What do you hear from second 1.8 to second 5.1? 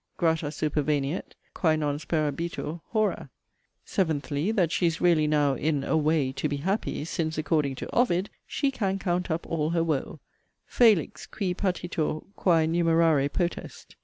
sperabitur, hora.' SEVENTHLY, That she is